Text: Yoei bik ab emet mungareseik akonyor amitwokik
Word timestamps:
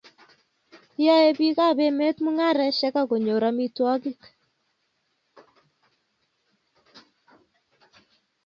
Yoei 1.03 1.31
bik 1.39 1.57
ab 1.67 1.77
emet 1.87 2.17
mungareseik 2.21 2.95
akonyor 3.01 3.43
amitwokik 3.49 4.21